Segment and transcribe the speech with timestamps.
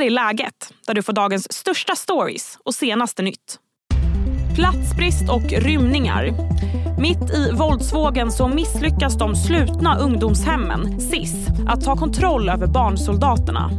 [0.00, 3.58] här är läget, där du får dagens största stories och senaste nytt.
[4.54, 6.32] Platsbrist och rymningar.
[7.00, 11.34] Mitt i våldsvågen så misslyckas de slutna ungdomshemmen, SIS,
[11.68, 13.70] att ta kontroll över barnsoldaterna.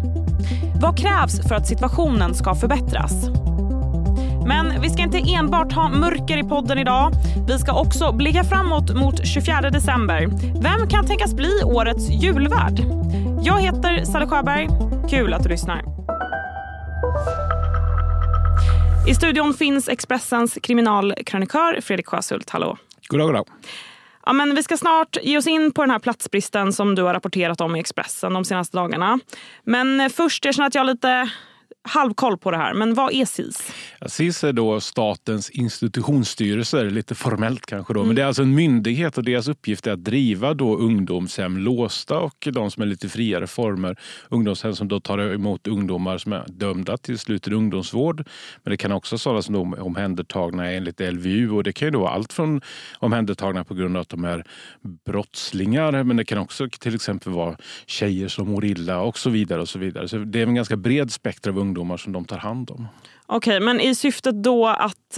[0.81, 3.13] Vad krävs för att situationen ska förbättras?
[4.47, 7.12] Men vi ska inte enbart ha mörker i podden idag.
[7.47, 10.28] Vi ska också blicka framåt mot 24 december.
[10.62, 12.79] Vem kan tänkas bli årets julvärd?
[13.44, 14.69] Jag heter Sally Sjöberg.
[15.10, 16.01] Kul att du lyssnar.
[19.07, 22.49] I studion finns Expressens kriminalkrönikör Fredrik Sjöshult.
[22.49, 22.77] Hallå.
[23.07, 23.45] Goddag, goddag.
[24.25, 27.13] Ja, men vi ska snart ge oss in på den här platsbristen som du har
[27.13, 29.19] rapporterat om i Expressen de senaste dagarna.
[29.63, 31.29] Men först, jag känner att jag har lite
[31.84, 33.73] halvkoll på det här, men vad är SIS?
[33.99, 37.94] Ja, SIS är då Statens institutionsstyrelse, lite formellt kanske.
[37.94, 37.99] Då.
[37.99, 38.08] Mm.
[38.08, 42.20] Men det är alltså en myndighet och deras uppgift är att driva då ungdomshem låsta
[42.20, 43.99] och de som är lite friare former.
[44.30, 48.27] Ungdomshem som då tar emot ungdomar som är dömda till sluten ungdomsvård.
[48.63, 51.92] Men det kan också vara sådana som är omhändertagna enligt LVU och det kan ju
[51.92, 52.61] då vara allt från
[53.00, 54.45] omhändertagna på grund av att de är
[55.05, 59.61] brottslingar men det kan också till exempel vara tjejer som mår illa och så vidare.
[59.61, 60.08] och så vidare.
[60.08, 62.88] Så det är en ganska bred spektra av ungdomar som de tar hand om.
[63.33, 65.17] Okej, men i syftet då att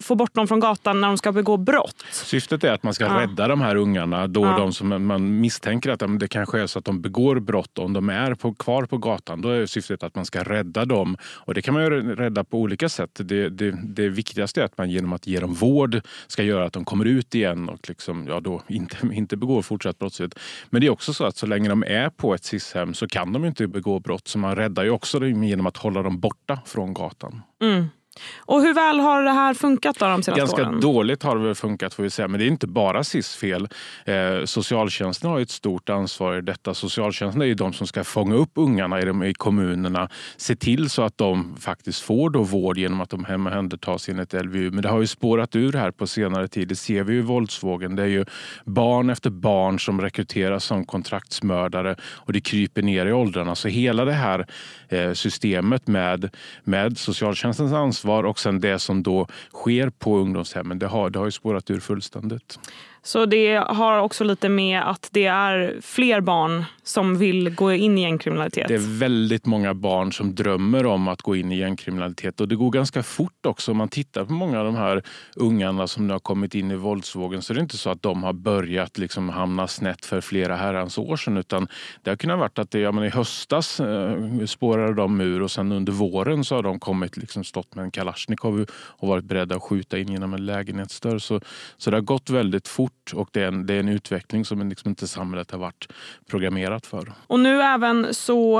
[0.00, 2.04] få bort dem från gatan när de ska begå brott?
[2.10, 3.20] Syftet är att man ska ja.
[3.20, 4.58] rädda de här ungarna, då ja.
[4.58, 8.08] de som man misstänker att det kanske är så att de begår brott om de
[8.08, 9.40] är på, kvar på gatan.
[9.40, 11.16] Då är syftet att man ska rädda dem.
[11.22, 13.10] Och det kan man ju rädda på olika sätt.
[13.14, 16.72] Det, det, det viktigaste är att man genom att ge dem vård ska göra att
[16.72, 20.38] de kommer ut igen och liksom, ja, då inte, inte begår fortsatt brottslighet.
[20.70, 23.32] Men det är också så att så länge de är på ett SIS-hem så kan
[23.32, 24.28] de inte begå brott.
[24.28, 27.42] Så man räddar ju också dem genom att hålla dem borta från gatan.
[27.60, 27.92] Mm.
[28.38, 30.80] Och hur väl har det här funkat då de senaste Ganska åren?
[30.80, 32.28] dåligt har det väl funkat får vi säga.
[32.28, 33.68] Men det är inte bara SIS fel.
[34.04, 36.74] Eh, socialtjänsten har ett stort ansvar i detta.
[36.74, 40.08] Socialtjänsten är ju de som ska fånga upp ungarna i, de, i kommunerna.
[40.36, 44.70] Se till så att de faktiskt får då vård genom att de omhändertas enligt LVU.
[44.70, 46.68] Men det har ju spårat ur här på senare tid.
[46.68, 47.96] Det ser vi ju i våldsvågen.
[47.96, 48.24] Det är ju
[48.64, 53.54] barn efter barn som rekryteras som kontraktsmördare och det kryper ner i åldrarna.
[53.54, 54.46] Så hela det här
[54.88, 56.30] eh, systemet med,
[56.64, 61.18] med socialtjänstens ansvar ansvar och sen det som då sker på ungdomshemmen, det har, det
[61.18, 62.58] har ju spårat ur fullständigt.
[63.06, 67.98] Så det har också lite med att det är fler barn som vill gå in
[67.98, 68.68] i gängkriminalitet?
[68.68, 72.56] Det är väldigt många barn som drömmer om att gå in i gängkriminalitet och det
[72.56, 73.70] går ganska fort också.
[73.70, 75.02] Om man tittar på många av de här
[75.36, 78.22] ungarna som nu har kommit in i våldsvågen så är det inte så att de
[78.22, 81.68] har börjat liksom hamna snett för flera herrans år sedan utan
[82.02, 85.50] det har kunnat varit att det, ja, men i höstas eh, spårade de ur och
[85.50, 89.56] sen under våren så har de kommit liksom stått med en kalasjnikov och varit beredda
[89.56, 91.18] att skjuta in genom en lägenhetsdörr.
[91.18, 91.40] Så,
[91.76, 94.68] så det har gått väldigt fort och det är en, det är en utveckling som
[94.68, 95.88] liksom inte samhället har varit
[96.26, 97.12] programmerat för.
[97.26, 98.58] Och nu även så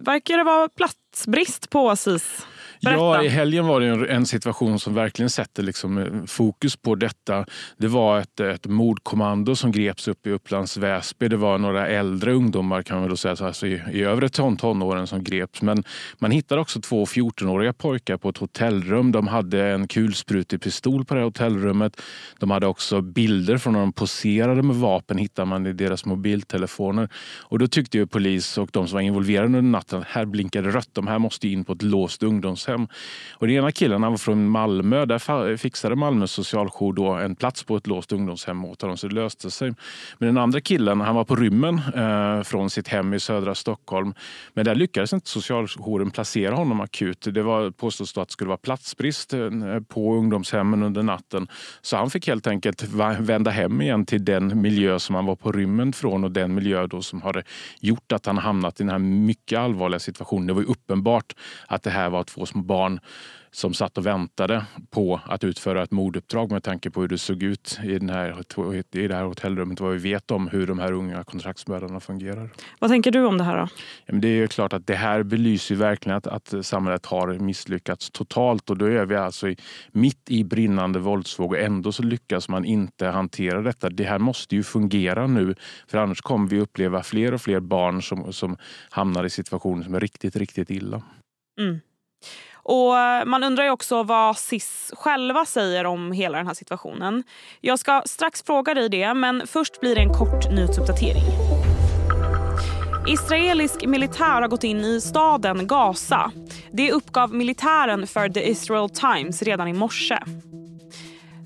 [0.00, 2.46] verkar det vara platsbrist på SIS.
[2.86, 3.02] Berätta.
[3.02, 7.46] Ja, i helgen var det en situation som verkligen sätter liksom eh, fokus på detta.
[7.76, 11.28] Det var ett, ett mordkommando som greps upp i Upplands Väsby.
[11.28, 15.06] Det var några äldre ungdomar kan man väl säga, alltså i, i övre ton, tonåren
[15.06, 15.62] som greps.
[15.62, 15.84] Men
[16.18, 19.12] man hittade också två 14-åriga pojkar på ett hotellrum.
[19.12, 22.02] De hade en kulsprutepistol på det hotellrummet.
[22.38, 27.08] De hade också bilder från när de poserade med vapen hittade man i deras mobiltelefoner.
[27.40, 30.70] Och då tyckte ju polis och de som var involverade under natten att här blinkade
[30.70, 30.88] rött.
[30.92, 32.88] De här måste in på ett låst ungdomshem hem.
[33.32, 35.04] Och den ena killen han var från Malmö.
[35.04, 39.14] Där fixade Malmö socialjour då en plats på ett låst ungdomshem åt honom, så det
[39.14, 39.74] löste sig.
[40.18, 44.14] Men den andra killen han var på rymmen eh, från sitt hem i södra Stockholm.
[44.54, 47.26] Men där lyckades inte socialjouren placera honom akut.
[47.30, 49.50] Det var påstås att det skulle vara platsbrist eh,
[49.88, 51.48] på ungdomshemmen under natten.
[51.82, 52.82] Så han fick helt enkelt
[53.18, 56.86] vända hem igen till den miljö som han var på rymmen från och den miljö
[56.86, 57.42] då som hade
[57.80, 60.46] gjort att han hamnat i den här mycket allvarliga situationen.
[60.46, 61.34] Det var uppenbart
[61.66, 63.00] att det här var två små barn
[63.50, 67.42] som satt och väntade på att utföra ett morduppdrag med tanke på hur det såg
[67.42, 68.42] ut i, den här,
[68.92, 69.80] i det här hotellrummet.
[69.80, 72.50] Vad vi vet om hur de här unga kontraktsmördarna fungerar.
[72.78, 73.56] Vad tänker du om det här?
[74.06, 74.18] då?
[74.18, 78.78] det är klart att det här belyser verkligen att, att samhället har misslyckats totalt och
[78.78, 79.56] då är vi alltså i,
[79.92, 83.88] mitt i brinnande våldsvåg och ändå så lyckas man inte hantera detta.
[83.88, 85.54] Det här måste ju fungera nu
[85.88, 88.56] för annars kommer vi uppleva fler och fler barn som, som
[88.90, 91.02] hamnar i situationer som är riktigt, riktigt illa.
[91.60, 91.80] Mm.
[92.68, 92.94] Och
[93.26, 97.22] Man undrar ju också vad SIS själva säger om hela den här situationen.
[97.60, 101.22] Jag ska strax fråga dig det, men först blir det en kort nyhetsuppdatering.
[103.06, 106.32] Israelisk militär har gått in i staden Gaza.
[106.72, 110.18] Det uppgav militären för The Israel Times redan i morse.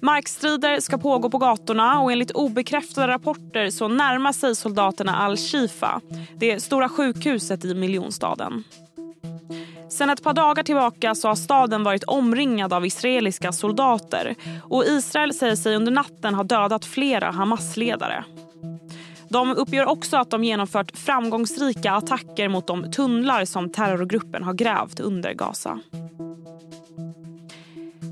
[0.02, 6.00] Markstrider ska pågå på gatorna och enligt obekräftade rapporter så närmar sig soldaterna Al-Shifa,
[6.36, 8.64] det stora sjukhuset i miljonstaden.
[9.90, 15.34] Sen ett par dagar tillbaka så har staden varit omringad av israeliska soldater och Israel
[15.34, 18.24] säger sig under natten ha dödat flera Hamas-ledare.
[19.28, 25.00] De uppger också att de genomfört framgångsrika attacker mot de tunnlar som terrorgruppen har grävt
[25.00, 25.80] under Gaza.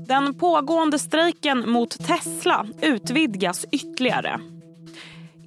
[0.07, 4.39] Den pågående strejken mot Tesla utvidgas ytterligare.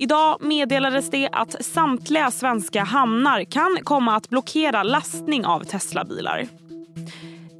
[0.03, 6.49] Idag meddelades det att samtliga svenska hamnar kan komma att blockera lastning av Teslabilar.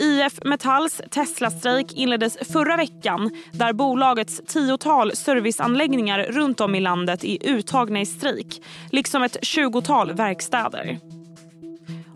[0.01, 7.39] IF Metalls Tesla-strejk inleddes förra veckan där bolagets tiotal serviceanläggningar runt om i landet är
[7.47, 10.99] uttagna i strejk liksom ett tjugotal verkstäder.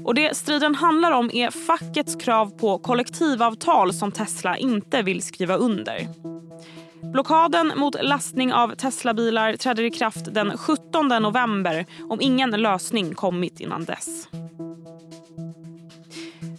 [0.05, 5.57] Och Det striden handlar om är fackets krav på kollektivavtal som Tesla inte vill skriva
[5.57, 6.07] under.
[7.03, 13.61] Blockaden mot lastning av Teslabilar träder i kraft den 17 november om ingen lösning kommit
[13.61, 14.29] innan dess.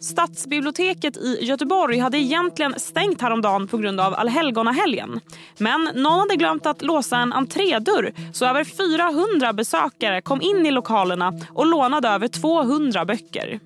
[0.01, 5.19] Stadsbiblioteket i Göteborg hade egentligen stängt häromdagen på grund av allhelgonahelgen.
[5.57, 10.71] Men någon hade glömt att låsa en entrédörr så över 400 besökare kom in i
[10.71, 13.59] lokalerna och lånade över 200 böcker.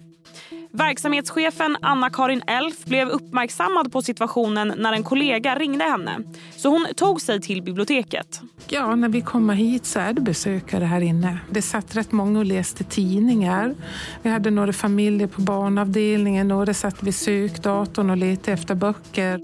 [0.73, 6.19] Verksamhetschefen Anna-Karin Elf blev uppmärksammad på situationen när en kollega ringde henne.
[6.55, 8.41] Så hon tog sig till biblioteket.
[8.67, 11.37] Ja, när vi kommer hit så är det besökare här inne.
[11.49, 13.75] Det satt rätt många och läste tidningar.
[14.21, 19.41] Vi hade några familjer på barnavdelningen, några satt vid sökdatorn och letade efter böcker.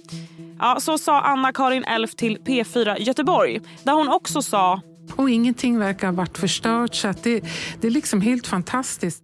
[0.59, 4.81] Ja, så sa Anna-Karin Elf till P4 Göteborg, där hon också sa...
[5.15, 7.44] Och ingenting verkar ha varit förstört, så det,
[7.81, 9.24] det är liksom helt fantastiskt.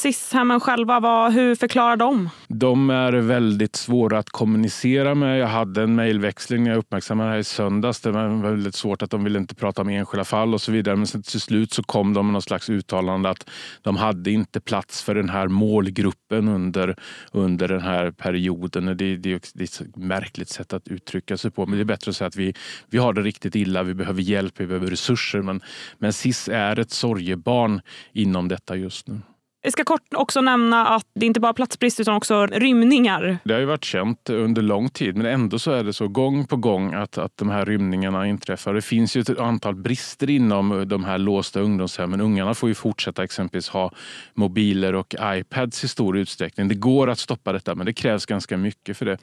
[0.00, 2.30] SIS-hemmen själva, vad, hur förklarar de?
[2.48, 5.38] De är väldigt svåra att kommunicera med.
[5.38, 8.00] Jag hade en mejlväxling när jag uppmärksammade det här i söndags.
[8.00, 10.96] Det var väldigt svårt att de ville inte prata om enskilda fall och så vidare.
[10.96, 13.50] Men sen till slut så kom de med någon slags uttalande att
[13.82, 16.96] de hade inte plats för den här målgruppen under,
[17.32, 18.84] under den här perioden.
[18.86, 19.16] Det, det,
[19.54, 21.66] det är ett märkligt sätt att uttrycka sig på.
[21.66, 22.54] Men det är bättre att säga att vi,
[22.90, 25.42] vi har det riktigt illa, vi behöver hjälp, vi behöver resurser.
[25.42, 25.60] Men,
[25.98, 27.80] men SIS är ett sorgebarn
[28.12, 29.20] inom detta just nu.
[29.62, 33.38] Jag ska kort också nämna att det inte bara är platsbrist utan också rymningar.
[33.44, 36.46] Det har ju varit känt under lång tid men ändå så är det så gång
[36.46, 38.74] på gång att, att de här rymningarna inträffar.
[38.74, 42.20] Det finns ju ett antal brister inom eh, de här låsta ungdomshemmen.
[42.20, 43.92] Ungarna får ju fortsätta exempelvis ha
[44.34, 46.68] mobiler och iPads i stor utsträckning.
[46.68, 49.18] Det går att stoppa detta men det krävs ganska mycket för det.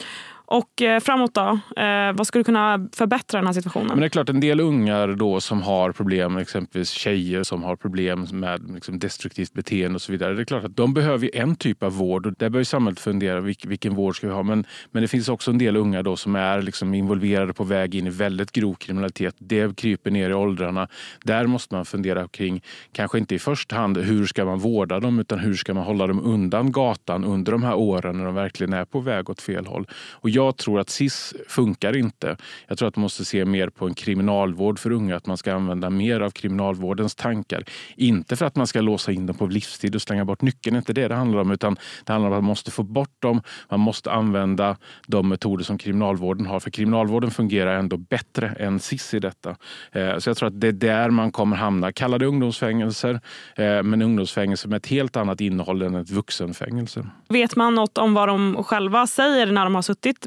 [0.49, 1.59] Och eh, framåt då?
[1.81, 3.87] Eh, vad skulle kunna förbättra den här situationen?
[3.87, 7.75] Men det är klart, en del ungar då som har problem, exempelvis tjejer som har
[7.75, 10.33] problem med liksom, destruktivt beteende och så vidare.
[10.33, 13.39] Det är klart att de behöver en typ av vård och där bör samhället fundera
[13.41, 14.43] vilken, vilken vård ska vi ha.
[14.43, 17.95] Men, men det finns också en del unga då som är liksom involverade på väg
[17.95, 19.35] in i väldigt grov kriminalitet.
[19.39, 20.87] Det kryper ner i åldrarna.
[21.23, 25.19] Där måste man fundera kring, kanske inte i första hand hur ska man vårda dem
[25.19, 28.73] utan hur ska man hålla dem undan gatan under de här åren när de verkligen
[28.73, 29.87] är på väg åt fel håll.
[30.13, 32.37] Och jag tror att SIS funkar inte.
[32.67, 35.53] Jag tror att man måste se mer på en kriminalvård för unga, att man ska
[35.53, 37.63] använda mer av kriminalvårdens tankar.
[37.95, 40.77] Inte för att man ska låsa in dem på livstid och slänga bort nyckeln, det
[40.77, 43.21] är inte det det handlar om, utan det handlar om att man måste få bort
[43.21, 43.41] dem.
[43.69, 44.77] Man måste använda
[45.07, 49.49] de metoder som kriminalvården har, för kriminalvården fungerar ändå bättre än SIS i detta.
[49.91, 51.91] Eh, så jag tror att det är där man kommer hamna.
[51.91, 53.21] Kalla det ungdomsfängelser,
[53.55, 57.07] eh, men ungdomsfängelser med ett helt annat innehåll än ett vuxenfängelse.
[57.29, 60.26] Vet man något om vad de själva säger när de har suttit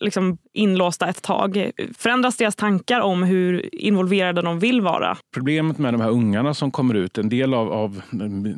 [0.00, 1.70] liksom inlåsta ett tag.
[1.98, 5.16] Förändras deras tankar om hur involverade de vill vara?
[5.34, 8.02] Problemet med de här ungarna som kommer ut, en del av, av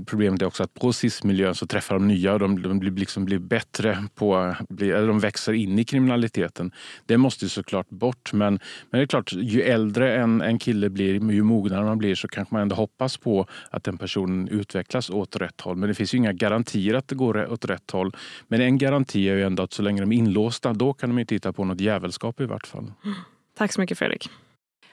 [0.07, 3.25] problemet är också att på SIS-miljön så träffar de nya och de, de blir, liksom
[3.25, 6.73] blir bättre på, eller de växer in i kriminaliteten.
[7.07, 8.59] Det måste ju såklart bort men,
[8.91, 12.29] men det är klart, ju äldre en, en kille blir, ju mognare man blir så
[12.29, 15.77] kanske man ändå hoppas på att den personen utvecklas åt rätt håll.
[15.77, 18.17] Men det finns ju inga garantier att det går åt rätt håll.
[18.49, 21.20] Men en garanti är ju ändå att så länge de är inlåsta, då kan de
[21.21, 22.93] inte hitta på något jävelskap i vart fall.
[23.59, 24.31] Tack så mycket Fredrik.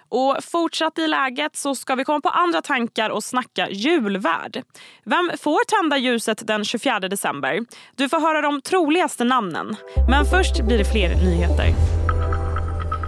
[0.09, 4.63] Och fortsatt i läget så ska vi komma på andra tankar och snacka julvärd.
[5.03, 7.59] Vem får tända ljuset den 24 december?
[7.95, 9.75] Du får höra de troligaste namnen.
[10.09, 12.06] Men först blir det fler nyheter.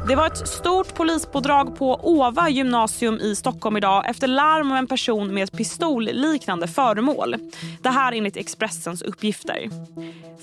[0.10, 4.88] Det var ett stort polispådrag på Åva gymnasium i Stockholm idag efter larm om en
[4.88, 7.36] person med ett pistolliknande föremål.
[7.82, 9.70] Det här enligt Expressens uppgifter.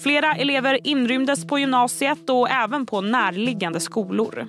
[0.02, 4.46] Flera elever inrymdes på gymnasiet och även på närliggande skolor.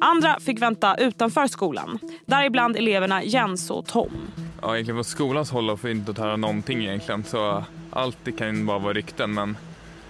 [0.00, 4.12] Andra fick vänta utanför skolan, däribland eleverna Jens och Tom.
[4.62, 7.24] Ja, egentligen på skolans håll får vi inte höra någonting egentligen.
[7.24, 9.56] Så allt det kan bara vara rykten men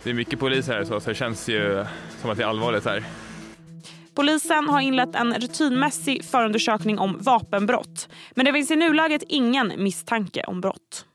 [0.03, 1.85] det är mycket poliser här så, så det känns ju
[2.21, 3.05] som att det är allvarligt här.
[4.15, 8.09] Polisen har inlett en rutinmässig förundersökning om vapenbrott.
[8.35, 11.07] Men det finns i nuläget ingen misstanke om brott.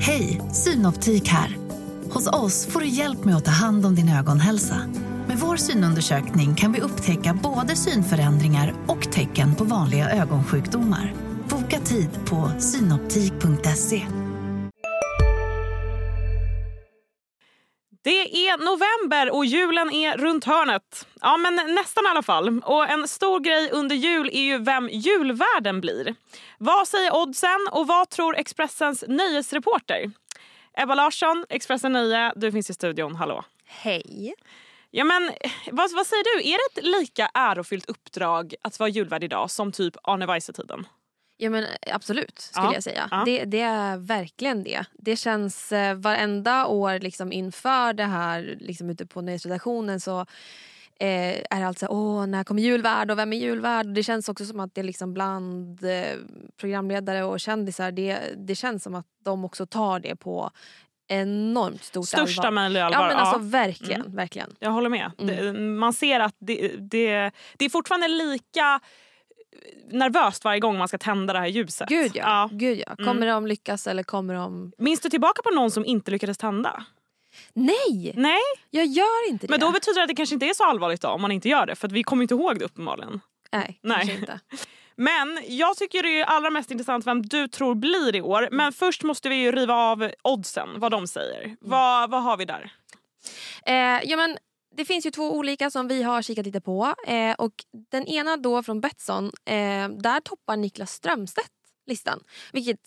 [0.00, 1.56] Hej, Synoptik här.
[2.10, 4.76] Hos oss får du hjälp med att ta hand om din ögonhälsa.
[5.28, 11.14] Med vår synundersökning kan vi upptäcka både synförändringar och tecken på vanliga ögonsjukdomar.
[11.48, 14.06] Boka tid på synoptik.se.
[18.02, 21.06] Det är november och julen är runt hörnet.
[21.20, 22.62] Ja, men nästan i alla fall.
[22.64, 26.14] Och en stor grej under jul är ju vem julvärden blir.
[26.58, 30.10] Vad säger oddsen och vad tror Expressens nöjesreporter?
[30.74, 33.14] Ebba Larsson, Expressen Nöje, du finns i studion.
[33.16, 33.44] Hallå.
[33.66, 34.34] Hej.
[34.90, 35.30] Ja, men,
[35.70, 36.48] vad, vad säger du?
[36.48, 40.86] Är det ett lika ärofyllt uppdrag att vara julvärd idag som typ Arne Weise-tiden?
[41.40, 43.08] Ja men absolut skulle Ja, jag säga.
[43.10, 43.22] ja.
[43.26, 44.84] Det, det är verkligen det.
[44.92, 50.20] Det känns eh, varenda år liksom inför det här liksom ute på nöjesredaktionen så
[51.00, 53.86] eh, är det alltså åh när kommer julvärd och vem är julvärd?
[53.86, 56.16] Det känns också som att det liksom bland eh,
[56.56, 60.50] programledare och kändisar det, det känns som att de också tar det på
[61.08, 62.62] enormt stort Största allvar.
[62.62, 63.00] möjliga allvar.
[63.00, 63.42] Ja men alltså ja.
[63.62, 64.56] verkligen, verkligen.
[64.58, 65.10] Jag håller med.
[65.18, 65.36] Mm.
[65.54, 68.80] Det, man ser att det, det, det är fortfarande lika
[69.90, 71.88] nervöst varje gång man ska tända det här ljuset.
[71.88, 72.22] Gud ja.
[72.24, 72.48] Ja.
[72.52, 73.04] Gud, ja.
[73.04, 74.72] Kommer de lyckas eller kommer de...
[74.78, 76.84] Minns du tillbaka på någon som inte lyckades tända?
[77.52, 78.12] Nej!
[78.16, 79.50] Nej, Jag gör inte det.
[79.50, 81.48] men då betyder det att det kanske inte är så allvarligt då, om man inte
[81.48, 81.74] gör det.
[81.76, 83.20] För vi kommer inte ihåg det uppenbarligen.
[83.52, 83.96] Nej, Nej.
[83.98, 84.40] kanske inte.
[84.96, 88.48] Men jag tycker det är allra mest intressant vem du tror blir i år.
[88.52, 91.56] Men först måste vi ju riva av oddsen, vad de säger.
[91.60, 92.72] Vad, vad har vi där?
[93.66, 93.74] Eh,
[94.04, 94.38] ja, men
[94.78, 96.94] det finns ju två olika som vi har kikat lite på.
[97.06, 97.52] Eh, och
[97.90, 101.48] Den ena då från Betsson, eh, där toppar Niklas Strömstedt
[101.86, 102.20] listan.
[102.52, 102.78] Vilket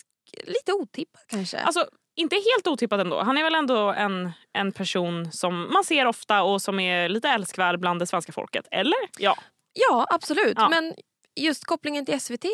[0.44, 1.58] lite otippat kanske.
[1.60, 3.22] Alltså, inte helt otippat ändå.
[3.22, 7.30] Han är väl ändå en, en person som man ser ofta och som är lite
[7.30, 8.68] älskvärd bland det svenska folket.
[8.72, 8.98] Eller?
[9.20, 9.38] Ja.
[9.74, 10.70] ja absolut, Ja.
[10.70, 10.94] men
[11.40, 12.46] just kopplingen till SVT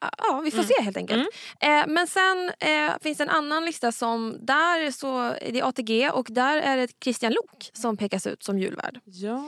[0.00, 0.68] Ja, vi får Mm.
[0.68, 1.28] se helt enkelt.
[1.60, 6.26] Eh, men sen eh, finns en annan lista som där så är det ATG och
[6.30, 9.00] där är det Christian Lok som pekas ut som julvärd.
[9.04, 9.44] Ja.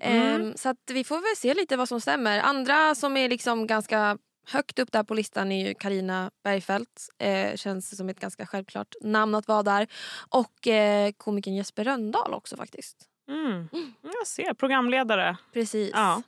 [0.00, 2.38] Ehm, så att vi får väl se lite vad som stämmer.
[2.40, 7.08] Andra som är liksom ganska högt upp där på listan är ju Karina Bergfeldt.
[7.18, 9.86] Eh, känns som ett ganska självklart namn att vara där.
[10.28, 12.96] Och eh, komikern Jesper Röndahl också faktiskt.
[13.28, 13.68] Mm.
[14.02, 15.36] Jag ser, programledare.
[15.52, 15.90] Precis.
[15.94, 16.22] Ja.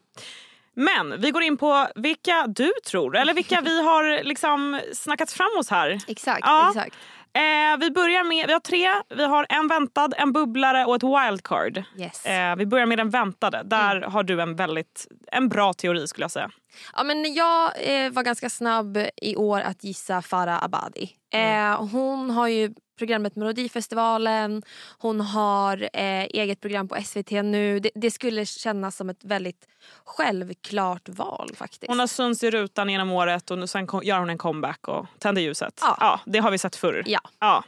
[0.74, 5.58] Men vi går in på vilka du tror, eller vilka vi har liksom snackat fram
[5.58, 5.98] oss här.
[6.08, 6.40] Exakt.
[6.42, 6.68] Ja.
[6.68, 6.96] exakt.
[7.34, 11.02] Eh, vi börjar med, vi har tre, vi har en väntad, en bubblare och ett
[11.02, 11.82] wildcard.
[11.98, 12.26] Yes.
[12.26, 13.62] Eh, vi börjar med den väntade.
[13.64, 16.50] Där har du en väldigt en bra teori skulle jag säga.
[16.96, 21.10] Ja, men jag eh, var ganska snabb i år att gissa Farah Abadi.
[21.34, 24.62] Eh, hon har ju programmet Melodifestivalen,
[24.98, 27.78] hon har eh, eget program på SVT nu.
[27.80, 29.68] Det, det skulle kännas som ett väldigt
[30.04, 31.84] självklart val faktiskt.
[31.88, 34.88] Hon har synts i rutan genom året och nu sen kom, gör hon en comeback
[34.88, 35.80] och tänder ljuset.
[35.82, 36.20] Ja.
[36.26, 37.02] det har vi sett förr.
[37.06, 37.20] Ja.
[37.40, 37.64] Ja.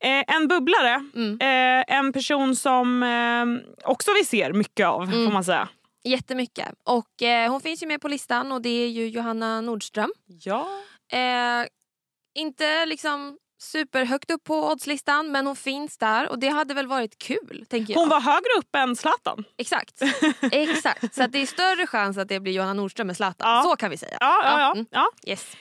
[0.00, 1.38] Eh, en bubblare, Mm.
[1.40, 5.24] eh, en person som eh, också vi ser mycket av Mm.
[5.26, 5.68] får man säga.
[6.04, 6.68] Jättemycket.
[6.84, 10.12] Och eh, hon finns ju med på listan och det är ju Johanna Nordström.
[10.26, 10.68] Ja.
[11.12, 11.66] Eh,
[12.34, 17.18] inte liksom superhögt upp på oddslistan men hon finns där och det hade väl varit
[17.18, 18.00] kul tänker jag.
[18.00, 19.44] Hon var högre upp än Zlatan.
[19.56, 20.02] Exakt.
[20.52, 21.14] Exakt.
[21.14, 23.56] Så det är större chans att det blir Johanna Nordström än Zlatan.
[23.56, 23.62] Ja.
[23.62, 24.16] Så kan vi säga.
[24.20, 24.72] Ja, ja, ja.
[24.72, 24.86] mm.
[24.90, 25.08] ja.
[25.26, 25.56] Yes.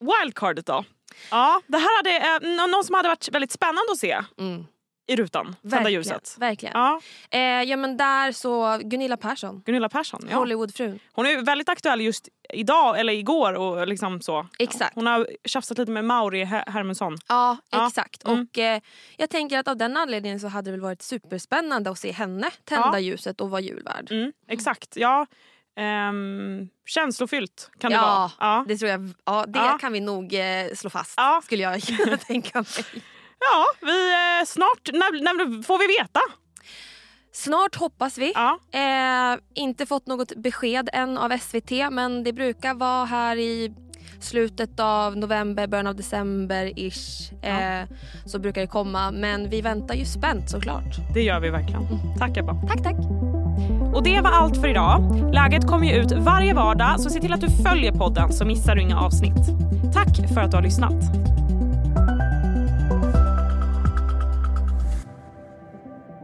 [0.00, 0.84] Wildcardet då?
[1.30, 4.66] Ja, det här hade, eh, nå- någon som hade varit väldigt spännande att se Mm.
[5.06, 5.56] I rutan.
[5.70, 6.36] Tända ljuset.
[6.38, 6.72] Verkligen.
[6.78, 9.62] Ja, Eh, ja men där så Gunilla Persson.
[9.66, 10.26] Gunilla Persson.
[10.30, 10.36] Ja.
[10.36, 10.98] Hollywoodfrun.
[11.12, 13.52] Hon är väldigt aktuell just idag eller igår.
[13.52, 14.46] Och liksom så.
[14.58, 14.94] Exakt.
[14.94, 17.16] Hon har tjafsat lite med Mauri Her- Hermundsson.
[17.28, 17.86] Ja, Ja.
[17.86, 18.24] exakt.
[18.24, 18.40] Mm.
[18.52, 18.80] Och eh,
[19.16, 22.50] jag tänker att av den anledningen så hade det väl varit superspännande att se henne
[22.64, 22.98] tända Ja.
[22.98, 24.12] ljuset och vara julvärd.
[24.12, 25.26] Mm, exakt, ja.
[25.76, 28.30] Ehm, känslofyllt kan det Ja, vara.
[28.50, 28.64] Ja.
[28.68, 29.10] Det tror jag.
[29.24, 31.14] Ja, det kan vi nog eh, slå fast.
[31.16, 31.40] Ja.
[31.44, 33.02] Skulle jag kunna tänka mig.
[33.50, 36.20] Ja, vi eh, snart, när, när får vi veta?
[37.32, 38.32] Snart hoppas vi.
[38.34, 38.58] Ja.
[38.72, 43.74] Eh, inte fått något besked än av SVT men det brukar vara här i
[44.20, 47.32] slutet av november, början av december-ish.
[47.42, 47.88] Eh,
[48.26, 49.10] så brukar det komma.
[49.10, 51.14] Men vi väntar ju spänt såklart.
[51.14, 51.82] Det gör vi verkligen.
[52.18, 52.56] Tack Ebba.
[52.68, 52.96] Tack, tack.
[53.94, 55.30] Och det var allt för idag.
[55.32, 58.74] Läget kommer ju ut varje vardag så se till att du följer podden så missar
[58.74, 59.46] du inga avsnitt.
[59.94, 61.02] Tack för att du har lyssnat.